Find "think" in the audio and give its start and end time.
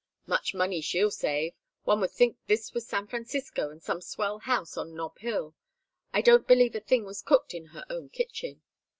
2.09-2.35